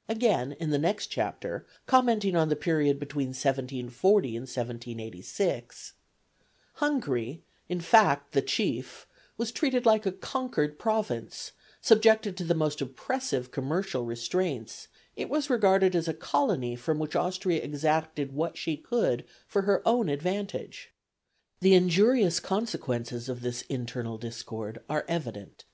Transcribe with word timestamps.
"Again, 0.08 0.50
in 0.58 0.70
the 0.70 0.80
next 0.80 1.06
chapter, 1.12 1.64
commenting 1.86 2.34
on 2.34 2.48
the 2.48 2.56
period 2.56 2.98
between 2.98 3.28
1740 3.28 4.28
and 4.36 4.42
1786: 4.42 5.92
"Hungary, 6.72 7.44
in 7.68 7.80
fact 7.80 8.32
the 8.32 8.42
chief, 8.42 9.06
was 9.36 9.52
treated 9.52 9.86
like 9.86 10.04
a 10.04 10.10
conquered 10.10 10.80
province; 10.80 11.52
subjected 11.80 12.36
to 12.36 12.42
the 12.42 12.52
most 12.52 12.80
oppressive 12.80 13.52
commercial 13.52 14.04
restraints, 14.04 14.88
it 15.14 15.28
was 15.30 15.48
regarded 15.48 15.94
as 15.94 16.08
a 16.08 16.12
colony 16.14 16.74
from 16.74 16.98
which 16.98 17.14
Austria 17.14 17.62
exacted 17.62 18.32
what 18.32 18.56
she 18.58 18.76
could 18.76 19.24
for 19.46 19.62
her 19.62 19.86
own 19.86 20.08
advantage. 20.08 20.90
The 21.60 21.74
injurious 21.74 22.40
consequences 22.40 23.28
of 23.28 23.40
this 23.40 23.62
internal 23.68 24.18
discord 24.18 24.82
are 24.90 25.04
evident." 25.06 25.64